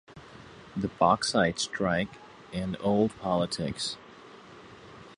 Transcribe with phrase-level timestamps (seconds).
[0.75, 2.07] "The Bauxite Strike
[2.51, 3.97] and Old Politics".